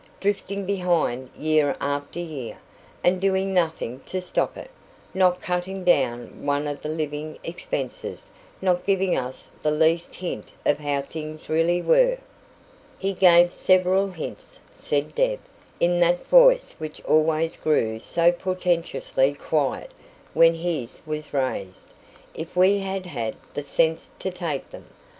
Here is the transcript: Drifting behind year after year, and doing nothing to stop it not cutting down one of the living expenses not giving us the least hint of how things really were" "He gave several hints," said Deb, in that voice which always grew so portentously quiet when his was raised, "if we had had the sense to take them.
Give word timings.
Drifting 0.19 0.65
behind 0.65 1.29
year 1.37 1.77
after 1.79 2.19
year, 2.19 2.57
and 3.03 3.21
doing 3.21 3.53
nothing 3.53 3.99
to 4.07 4.19
stop 4.19 4.57
it 4.57 4.71
not 5.13 5.41
cutting 5.43 5.83
down 5.83 6.43
one 6.43 6.65
of 6.65 6.81
the 6.81 6.89
living 6.89 7.37
expenses 7.43 8.31
not 8.63 8.83
giving 8.83 9.15
us 9.15 9.51
the 9.61 9.69
least 9.69 10.15
hint 10.15 10.53
of 10.65 10.79
how 10.79 11.03
things 11.03 11.49
really 11.49 11.83
were" 11.83 12.17
"He 12.97 13.13
gave 13.13 13.53
several 13.53 14.07
hints," 14.07 14.57
said 14.73 15.13
Deb, 15.13 15.37
in 15.79 15.99
that 15.99 16.25
voice 16.25 16.73
which 16.79 17.03
always 17.05 17.55
grew 17.55 17.99
so 17.99 18.31
portentously 18.31 19.35
quiet 19.35 19.91
when 20.33 20.55
his 20.55 21.03
was 21.05 21.31
raised, 21.31 21.93
"if 22.33 22.55
we 22.55 22.79
had 22.79 23.05
had 23.05 23.35
the 23.53 23.61
sense 23.61 24.09
to 24.17 24.31
take 24.31 24.71
them. 24.71 24.85